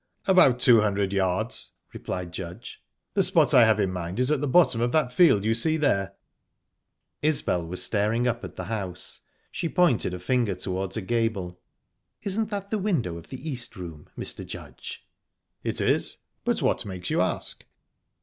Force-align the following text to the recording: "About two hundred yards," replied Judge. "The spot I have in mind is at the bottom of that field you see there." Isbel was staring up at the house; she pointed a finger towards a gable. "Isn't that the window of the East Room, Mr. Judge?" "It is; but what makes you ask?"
"About 0.25 0.59
two 0.59 0.81
hundred 0.81 1.13
yards," 1.13 1.73
replied 1.93 2.31
Judge. 2.33 2.81
"The 3.13 3.21
spot 3.21 3.53
I 3.53 3.65
have 3.65 3.79
in 3.79 3.91
mind 3.93 4.19
is 4.19 4.31
at 4.31 4.41
the 4.41 4.47
bottom 4.47 4.81
of 4.81 4.91
that 4.93 5.13
field 5.13 5.45
you 5.45 5.53
see 5.53 5.77
there." 5.77 6.13
Isbel 7.21 7.67
was 7.67 7.83
staring 7.83 8.27
up 8.27 8.43
at 8.43 8.55
the 8.55 8.63
house; 8.63 9.19
she 9.51 9.69
pointed 9.69 10.15
a 10.15 10.19
finger 10.19 10.55
towards 10.55 10.97
a 10.97 11.03
gable. 11.03 11.59
"Isn't 12.23 12.49
that 12.49 12.71
the 12.71 12.79
window 12.79 13.15
of 13.19 13.27
the 13.27 13.47
East 13.47 13.75
Room, 13.75 14.07
Mr. 14.17 14.43
Judge?" 14.43 15.07
"It 15.63 15.79
is; 15.79 16.17
but 16.43 16.63
what 16.63 16.83
makes 16.83 17.11
you 17.11 17.21
ask?" 17.21 17.63